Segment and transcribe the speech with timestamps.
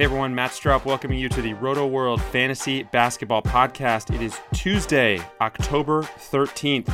[0.00, 4.14] Hey everyone, Matt Stroup welcoming you to the Rotoworld Fantasy Basketball Podcast.
[4.14, 6.86] It is Tuesday, October 13th.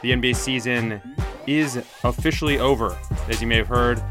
[0.00, 1.02] The NBA season
[1.46, 2.96] is officially over.
[3.28, 4.02] As you may have heard,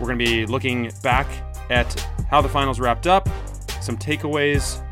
[0.00, 1.28] we're going to be looking back
[1.70, 1.94] at
[2.28, 3.28] how the finals wrapped up,
[3.80, 4.82] some takeaways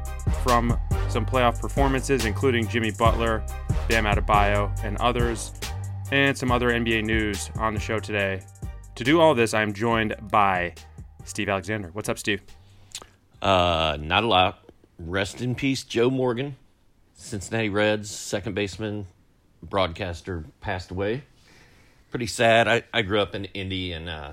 [0.45, 0.78] from
[1.09, 3.45] some playoff performances, including Jimmy Butler,
[3.88, 5.51] Bam Adebayo, and others,
[6.12, 8.40] and some other NBA news on the show today.
[8.95, 10.74] To do all this, I am joined by
[11.27, 11.91] Steve Alexander.
[11.93, 12.41] What's up, Steve?
[13.43, 14.65] Uh, not a lot.
[14.99, 16.57] Rest in peace, Joe Morgan,
[17.15, 19.07] Cincinnati Reds second baseman,
[19.63, 21.23] broadcaster, passed away.
[22.10, 22.66] Pretty sad.
[22.68, 24.33] I, I grew up in Indy, and uh,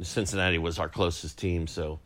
[0.00, 1.98] Cincinnati was our closest team, so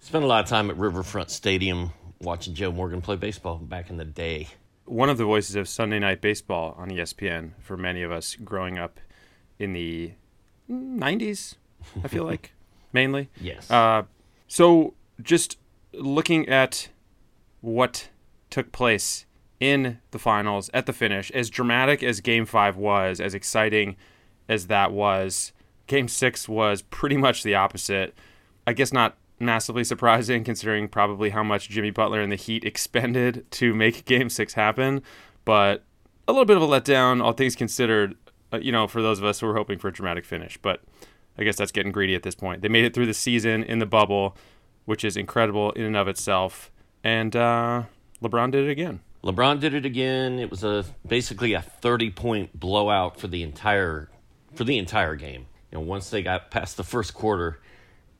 [0.00, 3.96] spent a lot of time at Riverfront Stadium watching Joe Morgan play baseball back in
[3.96, 4.48] the day.
[4.86, 8.76] One of the voices of Sunday Night Baseball on ESPN for many of us growing
[8.78, 8.98] up
[9.58, 10.12] in the
[10.68, 11.54] 90s,
[12.02, 12.52] I feel like
[12.92, 13.28] mainly.
[13.40, 13.70] Yes.
[13.70, 14.04] Uh,
[14.48, 15.58] so just
[15.92, 16.88] looking at
[17.60, 18.08] what
[18.48, 19.26] took place
[19.58, 23.96] in the finals at the finish, as dramatic as Game Five was, as exciting
[24.48, 25.52] as that was,
[25.86, 28.14] Game Six was pretty much the opposite.
[28.66, 33.46] I guess not massively surprising considering probably how much Jimmy Butler and the Heat expended
[33.52, 35.02] to make Game Six happen,
[35.44, 35.84] but
[36.26, 38.16] a little bit of a letdown, all things considered.
[38.52, 40.82] Uh, you know, for those of us who were hoping for a dramatic finish, but
[41.38, 42.62] I guess that's getting greedy at this point.
[42.62, 44.36] They made it through the season in the bubble,
[44.84, 46.70] which is incredible in and of itself.
[47.02, 47.84] And uh,
[48.22, 49.00] LeBron did it again.
[49.24, 50.38] LeBron did it again.
[50.38, 54.08] It was a basically a 30 point blowout for the entire
[54.54, 55.46] for the entire game.
[55.70, 57.60] You know, once they got past the first quarter,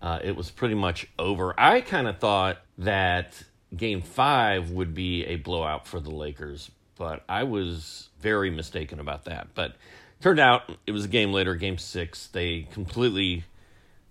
[0.02, 1.58] uh, it was pretty much over.
[1.58, 3.42] I kind of thought that
[3.76, 9.24] game five would be a blowout for the Lakers, but I was very mistaken about
[9.24, 9.48] that.
[9.54, 9.76] But
[10.20, 12.26] Turned out it was a game later, game six.
[12.26, 13.44] They completely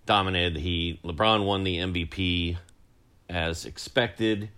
[0.08, 1.04] dominated the Heat.
[1.04, 2.58] LeBron won the MVP
[3.30, 4.50] as expected,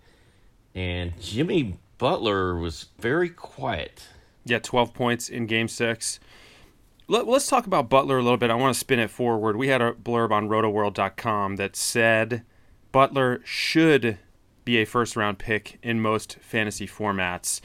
[0.74, 4.08] and Jimmy Butler was very quiet.
[4.46, 6.20] Yeah, 12 points in game six.
[7.08, 8.50] Let, us talk about Butler a little bit.
[8.50, 9.58] I want to spin it forward.
[9.58, 12.44] We had a blurb on rotoworld.com that said
[12.94, 14.18] Butler should
[14.64, 17.60] be a first round pick in most fantasy formats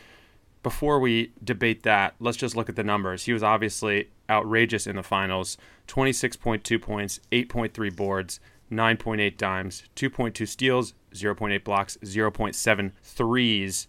[0.67, 3.27] before we debate that, let's just look at the numbers.
[3.27, 5.57] He was obviously outrageous in the finals
[5.87, 8.41] 26.2 points, 8.3 boards,
[8.73, 13.87] 9.8 dimes, 2.2 steals, 0.8 blocks, 0.7 threes.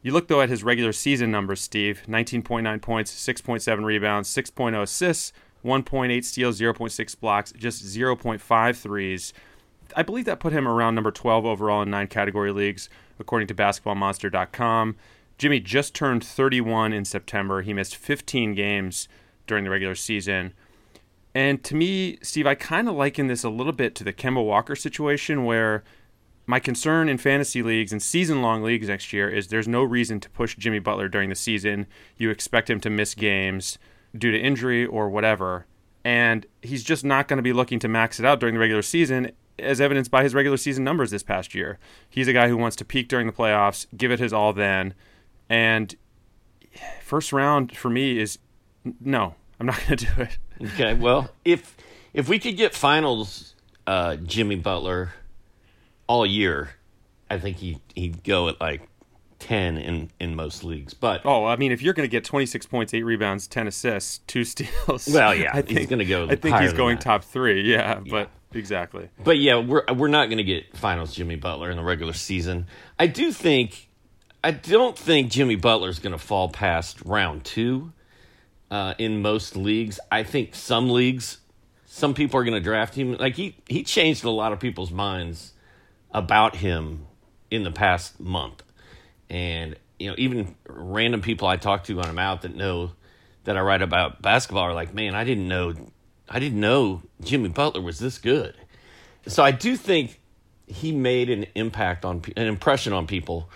[0.00, 5.34] You look, though, at his regular season numbers, Steve 19.9 points, 6.7 rebounds, 6.0 assists,
[5.62, 9.34] 1.8 steals, 0.6 blocks, just 0.5 threes.
[9.94, 12.88] I believe that put him around number 12 overall in nine category leagues,
[13.18, 14.96] according to basketballmonster.com.
[15.38, 17.62] Jimmy just turned 31 in September.
[17.62, 19.08] He missed 15 games
[19.46, 20.52] during the regular season.
[21.34, 24.44] And to me, Steve, I kind of liken this a little bit to the Kemba
[24.44, 25.84] Walker situation where
[26.46, 30.20] my concern in fantasy leagues and season long leagues next year is there's no reason
[30.20, 31.86] to push Jimmy Butler during the season.
[32.16, 33.78] You expect him to miss games
[34.16, 35.66] due to injury or whatever.
[36.04, 38.82] And he's just not going to be looking to max it out during the regular
[38.82, 41.78] season, as evidenced by his regular season numbers this past year.
[42.08, 44.94] He's a guy who wants to peak during the playoffs, give it his all then.
[45.48, 45.94] And
[47.00, 48.38] first round for me is
[49.00, 50.38] no, I'm not going to do it.
[50.62, 51.76] Okay, well, if
[52.14, 53.54] if we could get finals
[53.86, 55.12] uh, Jimmy Butler
[56.06, 56.70] all year,
[57.30, 58.88] I think he he'd go at like
[59.38, 60.94] 10 in, in most leagues.
[60.94, 64.18] But oh, I mean, if you're going to get 26 points, eight rebounds, 10 assists,
[64.26, 65.08] two steals.
[65.12, 66.26] Well, yeah, I think, he's going to go.
[66.28, 67.70] I think he's going top three.
[67.70, 69.08] Yeah, yeah, but exactly.
[69.22, 72.66] But yeah, we're we're not going to get finals Jimmy Butler in the regular season.
[72.98, 73.85] I do think
[74.46, 77.92] I don't think Jimmy Butler's going to fall past round two
[78.70, 79.98] uh, in most leagues.
[80.08, 81.38] I think some leagues,
[81.84, 83.16] some people are going to draft him.
[83.16, 85.52] Like he he changed a lot of people's minds
[86.12, 87.06] about him
[87.50, 88.62] in the past month,
[89.28, 92.92] and you know even random people I talk to on him out that know
[93.46, 95.74] that I write about basketball are like, man, I didn't know,
[96.28, 98.54] I didn't know Jimmy Butler was this good.
[99.26, 100.20] So I do think
[100.68, 103.50] he made an impact on an impression on people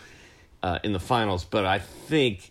[0.62, 2.50] uh, in the finals, but I think,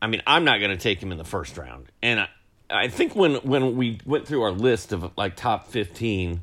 [0.00, 2.28] I mean, I'm not going to take him in the first round, and I,
[2.70, 6.42] I think when when we went through our list of like top 15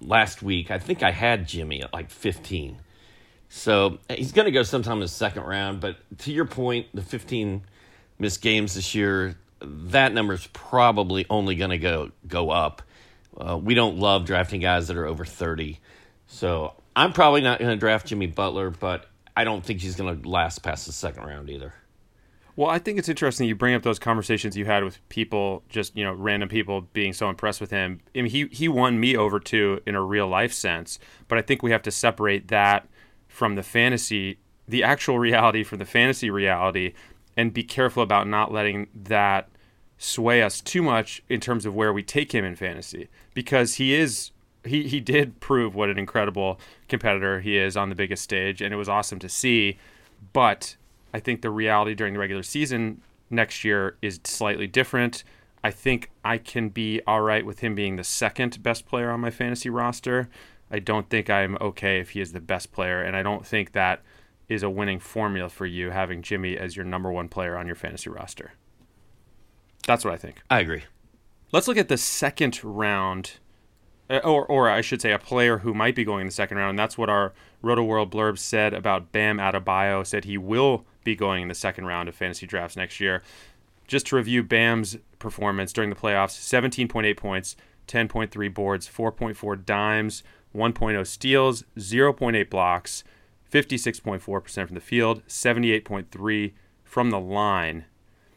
[0.00, 2.78] last week, I think I had Jimmy at like 15.
[3.48, 5.80] So he's going to go sometime in the second round.
[5.80, 7.62] But to your point, the 15
[8.18, 12.82] missed games this year, that number is probably only going to go go up.
[13.36, 15.78] Uh, we don't love drafting guys that are over 30.
[16.26, 19.06] So I'm probably not going to draft Jimmy Butler, but
[19.36, 21.74] I don't think he's going to last past the second round either.
[22.54, 25.96] Well, I think it's interesting you bring up those conversations you had with people, just
[25.96, 28.00] you know, random people being so impressed with him.
[28.14, 30.98] I mean, he he won me over too in a real life sense,
[31.28, 32.86] but I think we have to separate that
[33.26, 34.38] from the fantasy,
[34.68, 36.92] the actual reality from the fantasy reality,
[37.38, 39.48] and be careful about not letting that
[39.96, 43.94] sway us too much in terms of where we take him in fantasy, because he
[43.94, 44.30] is
[44.64, 48.72] he he did prove what an incredible competitor he is on the biggest stage, and
[48.72, 49.78] it was awesome to see,
[50.32, 50.76] but
[51.12, 55.24] I think the reality during the regular season next year is slightly different.
[55.64, 59.20] I think I can be all right with him being the second best player on
[59.20, 60.28] my fantasy roster.
[60.70, 63.72] I don't think I'm okay if he is the best player, and I don't think
[63.72, 64.02] that
[64.48, 67.76] is a winning formula for you having Jimmy as your number one player on your
[67.76, 68.52] fantasy roster.
[69.86, 70.42] That's what I think.
[70.50, 70.84] I agree.
[71.52, 73.32] Let's look at the second round,
[74.12, 76.58] Uh, or or I should say, a player who might be going in the second
[76.58, 76.70] round.
[76.70, 77.32] And that's what our
[77.64, 80.06] Rotoworld blurb said about Bam Adebayo.
[80.06, 83.22] Said he will be going in the second round of fantasy drafts next year.
[83.86, 87.56] Just to review Bam's performance during the playoffs 17.8 points,
[87.88, 90.22] 10.3 boards, 4.4 dimes,
[90.54, 93.04] 1.0 steals, 0.8 blocks,
[93.50, 96.52] 56.4% from the field, 78.3
[96.84, 97.86] from the line.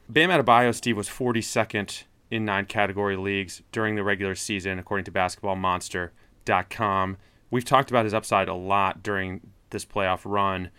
[0.07, 5.11] Bam Adebayo, Steve, was 42nd in nine category leagues during the regular season, according to
[5.11, 7.17] basketballmonster.com.
[7.51, 10.69] We've talked about his upside a lot during this playoff run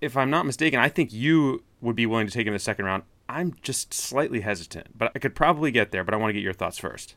[0.00, 2.58] if I'm not mistaken, I think you would be willing to take him in the
[2.58, 3.02] second round.
[3.28, 6.04] I'm just slightly hesitant, but I could probably get there.
[6.04, 7.16] But I want to get your thoughts first.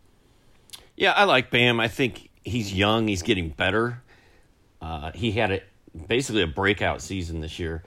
[0.96, 1.80] Yeah, I like Bam.
[1.80, 3.08] I think he's young.
[3.08, 4.02] He's getting better.
[4.82, 5.62] Uh, he had a,
[6.08, 7.84] basically a breakout season this year.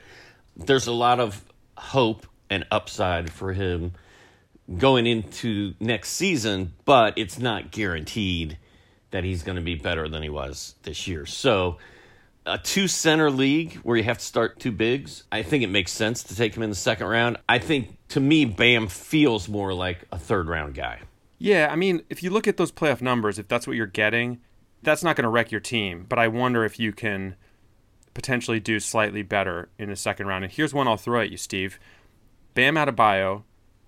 [0.57, 1.45] There's a lot of
[1.77, 3.93] hope and upside for him
[4.79, 8.59] going into next season, but it's not guaranteed
[9.11, 11.27] that he's going to be better than he was this year.
[11.27, 11.79] So
[12.47, 15.93] a two center league where you have to start two bigs, I think it makes
[15.93, 17.37] sense to take him in the second round.
[17.49, 21.01] I think to me, Bam feels more like a third round guy.
[21.39, 24.41] Yeah, I mean, if you look at those playoff numbers, if that's what you're getting,
[24.83, 26.07] that's not going to wreck your team.
[26.09, 27.37] But I wonder if you can
[28.15, 30.45] potentially do slightly better in the second round.
[30.45, 31.79] And here's one I'll throw at you, Steve
[32.55, 33.43] Bam Adebayo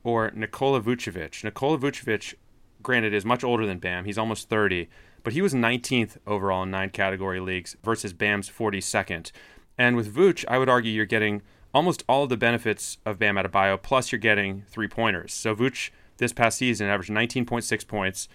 [0.04, 1.42] or Nikola Vucevic.
[1.42, 2.34] Nikola Vucevic,
[2.82, 4.88] granted, is much older than Bam, he's almost 30
[5.24, 9.32] but he was 19th overall in nine category leagues versus Bam's 42nd.
[9.76, 11.42] And with Vooch, I would argue you're getting
[11.72, 15.32] almost all of the benefits of Bam Adebayo, plus you're getting three pointers.
[15.32, 18.28] So Vooch this past season averaged 19.6 points.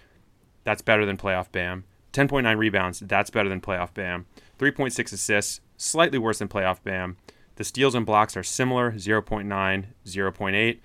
[0.64, 1.84] That's better than playoff Bam.
[2.12, 3.00] 10.9 rebounds.
[3.00, 4.26] That's better than playoff Bam.
[4.58, 5.60] 3.6 assists.
[5.76, 7.16] Slightly worse than playoff Bam.
[7.54, 10.78] The steals and blocks are similar 0.9, 0.8.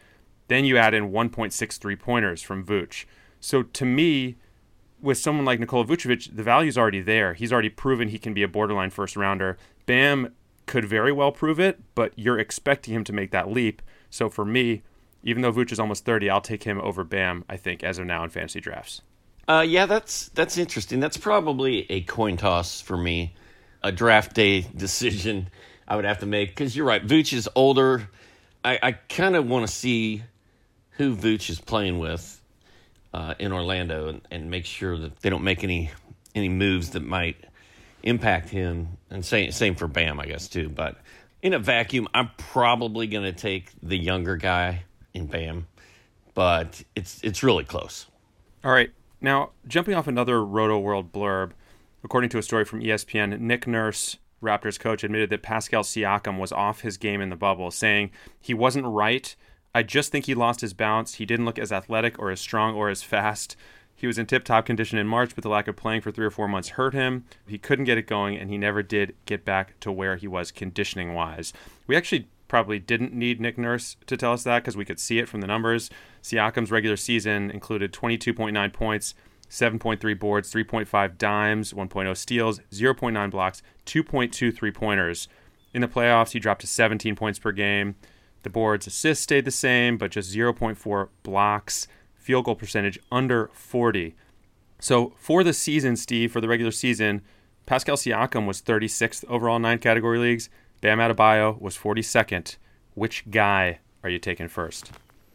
[0.47, 3.05] Then you add in 1.63 pointers from Vooch.
[3.39, 4.35] So to me,
[5.01, 7.33] with someone like Nikola Vucevic, the value's already there.
[7.33, 9.57] He's already proven he can be a borderline first rounder.
[9.85, 10.33] Bam
[10.65, 13.81] could very well prove it, but you're expecting him to make that leap.
[14.09, 14.81] So for me,
[15.23, 18.05] even though Vuce is almost 30, I'll take him over Bam, I think, as of
[18.05, 19.01] now in fantasy drafts.
[19.47, 20.99] Uh, yeah, that's that's interesting.
[20.99, 23.35] That's probably a coin toss for me,
[23.83, 25.49] a draft day decision
[25.87, 27.05] I would have to make because you're right.
[27.05, 28.09] Vuce is older.
[28.63, 30.23] I, I kind of want to see
[30.97, 32.41] who Vuce is playing with
[33.13, 35.91] uh, in Orlando and, and make sure that they don't make any
[36.33, 37.37] any moves that might
[38.03, 38.97] impact him.
[39.09, 40.69] And same same for Bam, I guess too.
[40.69, 40.97] But
[41.41, 44.83] in a vacuum, I'm probably going to take the younger guy
[45.13, 45.67] in Bam,
[46.33, 48.07] but it's it's really close.
[48.63, 51.51] All right, now jumping off another Rotoworld blurb,
[52.03, 54.17] according to a story from ESPN, Nick Nurse.
[54.43, 58.53] Raptors coach admitted that Pascal Siakam was off his game in the bubble, saying he
[58.53, 59.35] wasn't right
[59.75, 61.15] I just think he lost his bounce.
[61.15, 63.57] He didn't look as athletic or as strong or as fast.
[63.93, 66.25] He was in tip top condition in March, but the lack of playing for three
[66.25, 67.25] or four months hurt him.
[67.45, 70.49] He couldn't get it going, and he never did get back to where he was
[70.49, 71.51] conditioning wise.
[71.87, 75.19] We actually probably didn't need Nick Nurse to tell us that because we could see
[75.19, 75.89] it from the numbers.
[76.23, 79.13] Siakam's regular season included 22.9 points,
[79.49, 85.27] 7.3 boards, 3.5 dimes, 1.0 steals, 0.9 blocks, 2.2 three pointers.
[85.73, 87.95] In the playoffs, he dropped to 17 points per game.
[88.45, 91.87] The board's assists stayed the same, but just 0.4 blocks.
[92.13, 94.13] Field goal percentage under 40.
[94.79, 97.23] So for the season, Steve, for the regular season,
[97.65, 100.51] Pascal Siakam was 36th overall in nine category leagues.
[100.79, 102.57] Bam Adebayo was 42nd.
[102.93, 104.91] Which guy are you taking first?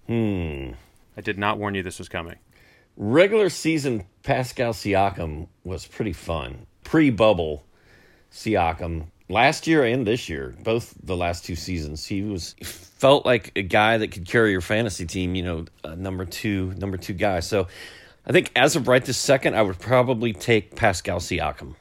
[0.07, 0.75] Hmm.
[1.17, 2.37] I did not warn you this was coming.
[2.97, 6.69] Regular season Pascal Siakam was pretty fun.
[6.85, 7.65] Pre bubble
[8.31, 13.53] Siakam last year and this year, both the last two seasons, he was felt like
[13.57, 15.35] a guy that could carry your fantasy team.
[15.35, 17.41] You know, number two, number two guy.
[17.41, 17.69] So,
[18.27, 21.75] I think as of right this second, I would probably take Pascal Siakam.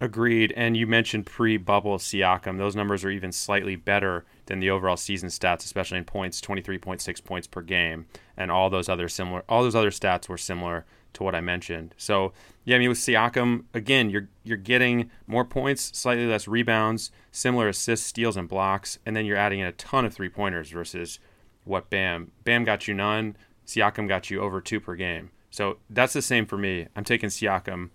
[0.00, 0.52] Agreed.
[0.56, 5.28] And you mentioned pre-bubble Siakam; those numbers are even slightly better than the overall season
[5.28, 8.06] stats, especially in points, twenty-three point six points per game,
[8.36, 9.44] and all those other similar.
[9.48, 11.94] All those other stats were similar to what I mentioned.
[11.96, 12.32] So
[12.64, 17.68] yeah, I mean with Siakam again, you're you're getting more points, slightly less rebounds, similar
[17.68, 21.18] assists, steals, and blocks, and then you're adding in a ton of three pointers versus
[21.64, 23.36] what Bam Bam got you none,
[23.66, 25.30] Siakam got you over two per game.
[25.50, 26.86] So that's the same for me.
[26.94, 27.90] I'm taking Siakam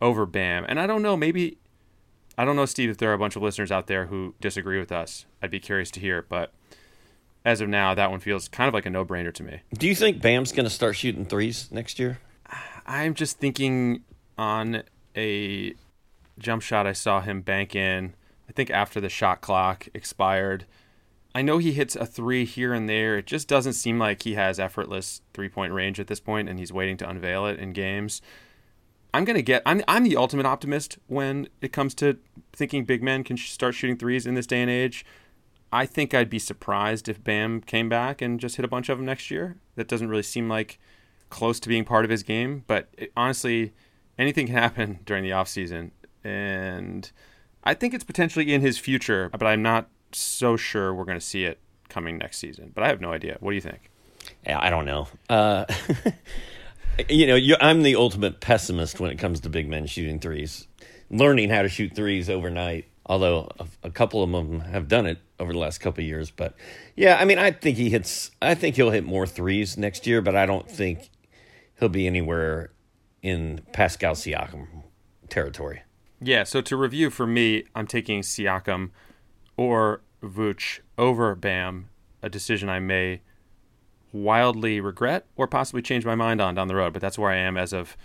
[0.00, 1.58] over Bam, and I don't know, maybe
[2.36, 4.78] I don't know, Steve, if there are a bunch of listeners out there who disagree
[4.78, 5.26] with us.
[5.42, 6.52] I'd be curious to hear, but
[7.44, 9.62] as of now, that one feels kind of like a no-brainer to me.
[9.76, 12.20] Do you think Bam's going to start shooting threes next year?
[12.88, 14.02] I'm just thinking
[14.38, 14.82] on
[15.14, 15.74] a
[16.38, 18.14] jump shot I saw him bank in,
[18.48, 20.64] I think after the shot clock expired.
[21.34, 23.18] I know he hits a three here and there.
[23.18, 26.58] It just doesn't seem like he has effortless three point range at this point, and
[26.58, 28.22] he's waiting to unveil it in games.
[29.12, 29.62] I'm gonna get.
[29.66, 32.16] I'm I'm the ultimate optimist when it comes to
[32.54, 35.04] thinking big men can start shooting threes in this day and age.
[35.70, 38.96] I think I'd be surprised if Bam came back and just hit a bunch of
[38.96, 39.56] them next year.
[39.76, 40.78] That doesn't really seem like
[41.30, 42.64] close to being part of his game.
[42.66, 43.72] But it, honestly,
[44.18, 45.90] anything can happen during the offseason.
[46.24, 47.10] And
[47.64, 51.24] I think it's potentially in his future, but I'm not so sure we're going to
[51.24, 51.58] see it
[51.88, 52.72] coming next season.
[52.74, 53.36] But I have no idea.
[53.40, 53.90] What do you think?
[54.46, 55.08] I don't know.
[55.28, 55.64] Uh,
[57.08, 60.66] you know, I'm the ultimate pessimist when it comes to big men shooting threes.
[61.10, 65.18] Learning how to shoot threes overnight, although a, a couple of them have done it
[65.40, 66.30] over the last couple of years.
[66.30, 66.54] But
[66.96, 68.30] yeah, I mean, I think he hits.
[68.42, 71.08] I think he'll hit more threes next year, but I don't think
[71.78, 72.70] he'll be anywhere
[73.22, 74.66] in Pascal Siakam
[75.28, 75.82] territory.
[76.20, 78.90] Yeah, so to review for me, I'm taking Siakam
[79.56, 81.90] or Vooch over Bam,
[82.22, 83.20] a decision I may
[84.12, 87.36] wildly regret or possibly change my mind on down the road, but that's where I
[87.36, 87.96] am as of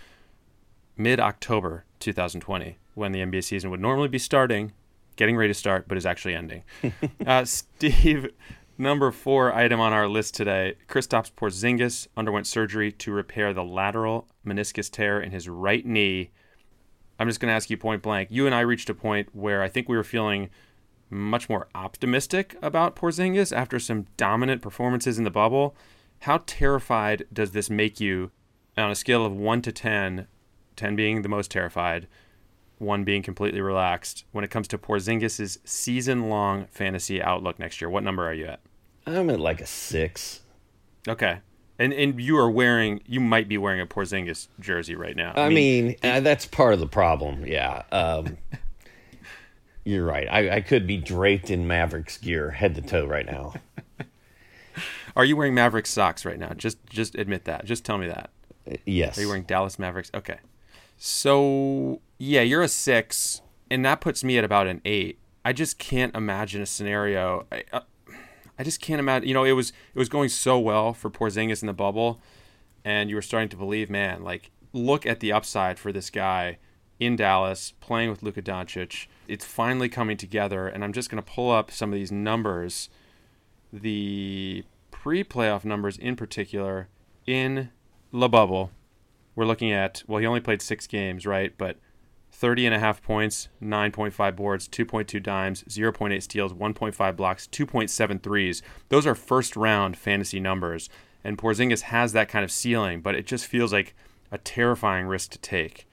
[0.96, 4.72] mid October 2020, when the NBA season would normally be starting,
[5.16, 6.62] getting ready to start, but is actually ending.
[7.26, 8.30] uh, Steve,
[8.76, 14.26] Number four item on our list today Kristaps Porzingis underwent surgery to repair the lateral
[14.44, 16.32] meniscus tear in his right knee.
[17.16, 18.30] I'm just going to ask you point blank.
[18.32, 20.50] You and I reached a point where I think we were feeling
[21.08, 25.76] much more optimistic about Porzingis after some dominant performances in the bubble.
[26.22, 28.32] How terrified does this make you
[28.76, 30.26] on a scale of 1 to 10,
[30.74, 32.08] 10 being the most terrified,
[32.78, 37.88] one being completely relaxed when it comes to Porzingis' season long fantasy outlook next year.
[37.88, 38.60] What number are you at?
[39.06, 40.40] I'm at like a six.
[41.06, 41.38] Okay.
[41.78, 45.32] And and you are wearing you might be wearing a Porzingis jersey right now.
[45.34, 47.44] I, I mean, mean uh, that's part of the problem.
[47.46, 47.82] Yeah.
[47.90, 48.38] Um,
[49.84, 50.28] you're right.
[50.30, 53.54] I, I could be draped in Mavericks gear head to toe right now.
[55.16, 56.50] are you wearing Mavericks socks right now?
[56.50, 57.64] Just just admit that.
[57.64, 58.30] Just tell me that.
[58.70, 59.18] Uh, yes.
[59.18, 60.10] Are you wearing Dallas Mavericks?
[60.14, 60.38] Okay.
[60.96, 65.18] So yeah, you're a six, and that puts me at about an eight.
[65.44, 67.46] I just can't imagine a scenario.
[67.52, 67.80] I, uh,
[68.58, 69.28] I just can't imagine.
[69.28, 72.20] You know, it was it was going so well for Porzingis in the bubble,
[72.84, 76.58] and you were starting to believe, man, like look at the upside for this guy
[76.98, 79.06] in Dallas playing with Luka Doncic.
[79.28, 82.88] It's finally coming together, and I'm just going to pull up some of these numbers,
[83.72, 86.88] the pre-playoff numbers in particular
[87.26, 87.70] in
[88.12, 88.70] the bubble
[89.34, 91.52] we're looking at, well, he only played six games, right?
[91.56, 91.78] But
[92.34, 98.60] 30 and a half points, 9.5 boards, 2.2 dimes, 0.8 steals, 1.5 blocks, 2.7 threes.
[98.88, 100.90] Those are first round fantasy numbers.
[101.22, 103.94] And Porzingis has that kind of ceiling, but it just feels like
[104.32, 105.86] a terrifying risk to take.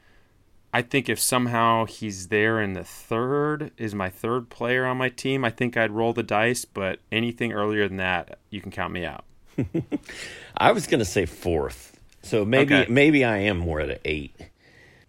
[0.73, 5.09] I think if somehow he's there in the third, is my third player on my
[5.09, 8.93] team, I think I'd roll the dice, but anything earlier than that, you can count
[8.93, 9.25] me out.
[10.57, 11.99] I was going to say fourth.
[12.23, 12.91] So maybe okay.
[12.91, 14.35] maybe I am more at an eight.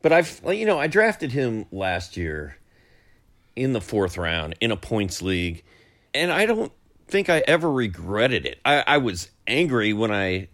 [0.03, 2.57] But I've you know I drafted him last year
[3.55, 5.63] in the fourth round in a points league,
[6.13, 6.73] and I don't
[7.07, 8.59] think I ever regretted it.
[8.65, 10.49] I, I was angry when I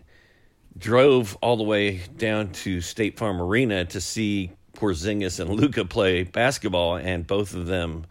[0.77, 6.25] drove all the way down to State Farm Arena to see Porzingis and Luka play
[6.25, 8.07] basketball, and both of them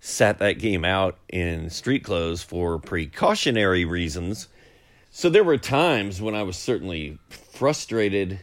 [0.00, 4.48] sat that game out in street clothes for precautionary reasons.
[5.10, 8.40] So there were times when I was certainly frustrated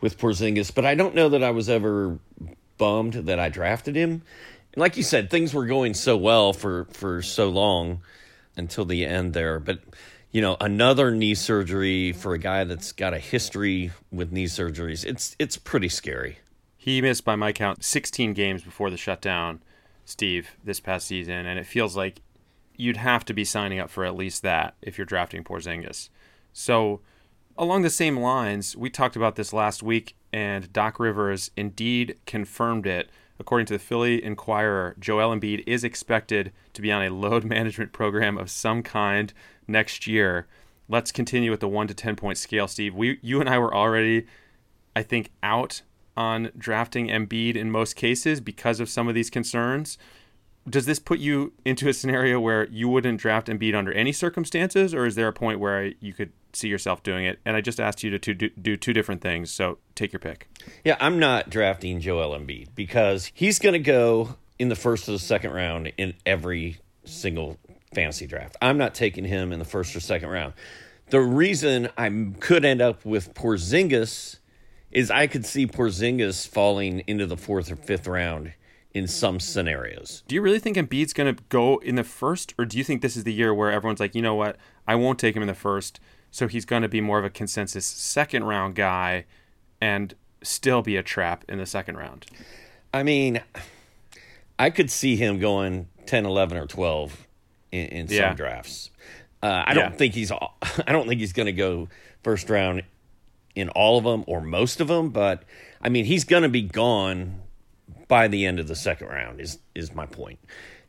[0.00, 2.18] with Porzingis, but I don't know that I was ever
[2.78, 4.22] bummed that I drafted him.
[4.72, 8.02] And like you said, things were going so well for for so long
[8.56, 9.60] until the end there.
[9.60, 9.80] But
[10.32, 15.04] you know, another knee surgery for a guy that's got a history with knee surgeries.
[15.04, 16.38] It's it's pretty scary.
[16.76, 19.60] He missed, by my count, 16 games before the shutdown,
[20.06, 22.22] Steve, this past season, and it feels like
[22.74, 26.08] you'd have to be signing up for at least that if you're drafting Porzingis.
[26.54, 27.00] So,
[27.60, 32.86] along the same lines, we talked about this last week, and Doc Rivers indeed confirmed
[32.86, 33.10] it.
[33.38, 37.92] According to the Philly Inquirer, Joel Embiid is expected to be on a load management
[37.92, 39.34] program of some kind
[39.68, 40.46] next year.
[40.88, 42.94] Let's continue with the one to ten point scale, Steve.
[42.94, 44.26] We, you and I were already,
[44.96, 45.82] I think, out
[46.16, 49.98] on drafting Embiid in most cases because of some of these concerns.
[50.68, 54.94] Does this put you into a scenario where you wouldn't draft Embiid under any circumstances,
[54.94, 57.38] or is there a point where you could see yourself doing it?
[57.44, 60.48] And I just asked you to do, do two different things, so take your pick.
[60.84, 65.12] Yeah, I'm not drafting Joel Embiid because he's going to go in the first or
[65.12, 67.58] the second round in every single
[67.94, 68.56] fantasy draft.
[68.60, 70.54] I'm not taking him in the first or second round.
[71.08, 74.38] The reason I could end up with Porzingis
[74.90, 78.52] is I could see Porzingis falling into the fourth or fifth round
[78.92, 80.22] in some scenarios.
[80.26, 83.02] Do you really think Embiid's going to go in the first, or do you think
[83.02, 85.48] this is the year where everyone's like, you know what, I won't take him in
[85.48, 89.24] the first, so he's going to be more of a consensus second round guy
[89.80, 92.26] and still be a trap in the second round?
[92.92, 93.40] I mean,
[94.58, 97.26] I could see him going 10, 11, or 12
[97.72, 98.34] in, in some Yeah.
[98.34, 98.90] drafts.
[99.42, 100.30] Uh, I don't think he's.
[100.86, 101.88] I don't think he's going to go
[102.22, 102.82] first round
[103.54, 105.08] in all of them or most of them.
[105.10, 105.44] But
[105.80, 107.40] I mean, he's going to be gone
[108.06, 109.40] by the end of the second round.
[109.40, 110.16] Is is my point.
[110.16, 110.38] point,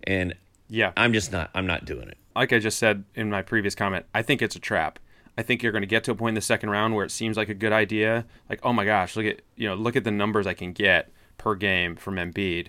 [0.04, 0.34] and
[0.68, 0.92] Yeah.
[0.98, 1.50] I'm just not.
[1.56, 2.18] I'm not doing it.
[2.36, 5.00] like I just said in my previous comment, I think it's a trap.
[5.38, 7.12] I think you're going to get to a point in the second round where it
[7.12, 8.26] seems like a good idea.
[8.50, 11.12] Like, oh my gosh, look at you know, look at the numbers I can get
[11.38, 12.68] per game from Embiid.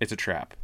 [0.00, 0.54] It's a trap.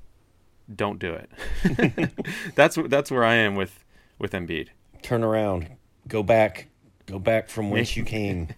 [0.74, 2.14] Don't do it.
[2.54, 3.84] that's that's where I am with
[4.18, 4.68] with Embiid.
[5.02, 5.68] Turn around.
[6.06, 6.68] Go back.
[7.06, 8.48] Go back from whence you came.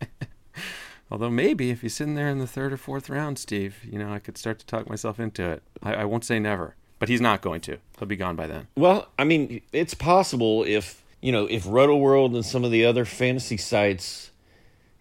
[1.10, 4.12] Although maybe if he's sitting there in the third or fourth round, Steve, you know,
[4.12, 5.62] I could start to talk myself into it.
[5.82, 7.78] I, I won't say never, but he's not going to.
[7.98, 8.68] He'll be gone by then.
[8.76, 13.04] Well, I mean, it's possible if you know if Rotoworld and some of the other
[13.04, 14.30] fantasy sites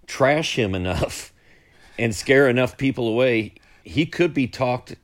[0.08, 1.34] trash him enough
[1.98, 3.54] and scare enough people away,
[3.84, 4.96] he could be talked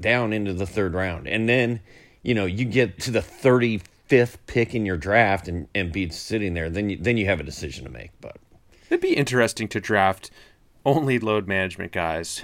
[0.00, 1.80] down into the third round, and then
[2.22, 6.08] you know you get to the thirty fifth pick in your draft and and be
[6.10, 8.10] sitting there, then you, then you have a decision to make.
[8.20, 8.36] But
[8.90, 10.30] It'd be interesting to draft
[10.84, 12.42] only load management guys,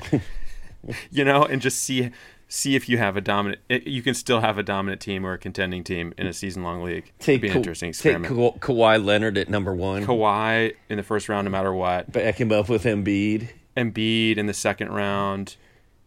[1.11, 2.11] you know, and just see
[2.49, 3.61] see if you have a dominant.
[3.71, 6.63] Eh, you can still have a dominant team or a contending team in a season
[6.63, 7.13] long league.
[7.21, 8.23] It'd be an Ka- interesting take.
[8.23, 12.13] Ka- Kawhi Leonard at number one, Kawhi in the first round, no matter what.
[12.13, 13.49] back him up with Embiid.
[13.77, 15.57] Embiid in the second round.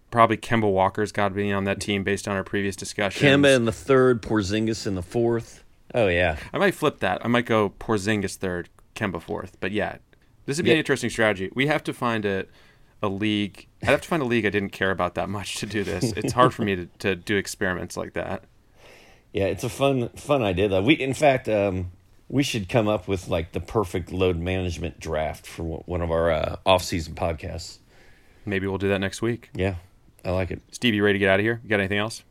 [0.09, 3.27] Probably Kemba Walker's got to be on that team based on our previous discussion.
[3.27, 5.65] Kemba in the third, Porzingis in the fourth.
[5.93, 7.23] Oh yeah, I might flip that.
[7.25, 9.57] I might go Porzingis third, Kemba fourth.
[9.59, 9.97] But yeah,
[10.45, 11.51] this would be an interesting strategy.
[11.53, 12.45] We have to find a
[13.01, 13.67] a league.
[13.83, 16.11] I'd have to find a league I didn't care about that much to do this.
[16.13, 18.43] It's hard for me to, to do experiments like that.
[19.33, 20.81] Yeah, it's a fun fun idea though.
[20.81, 21.91] We in fact um,
[22.29, 26.31] we should come up with like the perfect load management draft for one- of our
[26.31, 27.77] uh, off season podcasts.
[28.45, 29.49] Maybe we'll do that next week.
[29.53, 29.75] Yeah,
[30.25, 30.61] I like it.
[30.71, 31.59] Steve, you ready to get out of here?
[31.63, 32.23] You got anything else?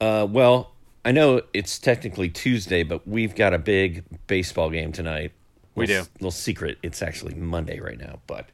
[0.00, 0.72] Uh, well,
[1.04, 5.32] I know it's technically Tuesday, but we've got a big baseball game tonight.
[5.74, 6.10] We Little- do.
[6.14, 8.46] Little secret, it's actually Monday right now, but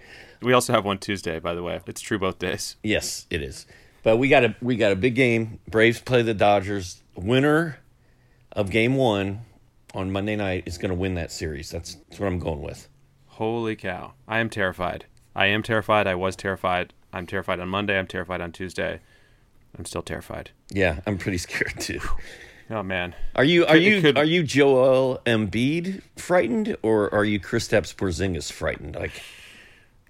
[0.42, 1.80] We also have one Tuesday, by the way.
[1.86, 2.76] It's true both days.
[2.82, 3.66] yes, it is.
[4.02, 5.60] But we got a we got a big game.
[5.68, 7.02] Braves play the Dodgers.
[7.14, 7.78] Winner
[8.52, 9.40] of Game One
[9.94, 11.70] on Monday night is going to win that series.
[11.70, 12.88] That's, that's what I'm going with.
[13.26, 14.14] Holy cow.
[14.26, 15.04] I am terrified.
[15.36, 16.06] I am terrified.
[16.06, 16.94] I was terrified.
[17.12, 17.98] I'm terrified on Monday.
[17.98, 19.00] I'm terrified on Tuesday.
[19.76, 20.50] I'm still terrified.
[20.70, 22.00] Yeah, I'm pretty scared too.
[22.70, 23.14] Oh man.
[23.34, 28.50] Are you are you could- are you Joel Embiid frightened or are you Kristaps Porzingis
[28.50, 28.94] frightened?
[28.94, 29.20] Like,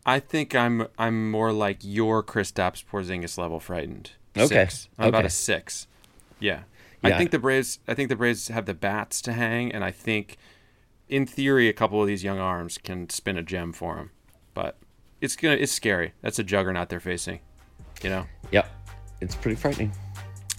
[0.07, 4.13] I think I'm I'm more like your Kristaps Porzingis level frightened.
[4.37, 4.47] Okay.
[4.47, 4.89] Six.
[4.99, 5.87] I'm about a six.
[6.39, 6.61] Yeah.
[7.03, 7.15] Yeah.
[7.15, 9.91] I think the Braves I think the Braves have the bats to hang and I
[9.91, 10.37] think
[11.09, 14.11] in theory a couple of these young arms can spin a gem for them.
[14.55, 14.77] But
[15.21, 16.13] it's gonna it's scary.
[16.23, 17.41] That's a juggernaut they're facing.
[18.03, 18.27] You know?
[18.51, 18.71] yep,
[19.21, 19.93] it's pretty frightening.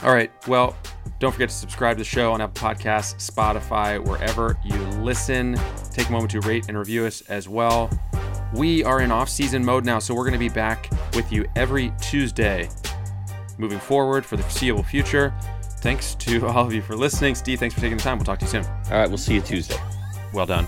[0.04, 0.32] All right.
[0.48, 0.76] Well,
[1.20, 5.60] don't forget to subscribe to the show on Apple Podcasts, Spotify, wherever you listen.
[5.92, 7.90] Take a moment to rate and review us as well.
[8.54, 11.46] We are in off season mode now, so we're going to be back with you
[11.56, 12.70] every Tuesday
[13.58, 15.34] moving forward for the foreseeable future.
[15.80, 17.36] Thanks to all of you for listening.
[17.36, 18.18] Steve, thanks for taking the time.
[18.18, 18.66] We'll talk to you soon.
[18.66, 19.78] All right, we'll see you Tuesday.
[20.34, 20.68] Well done.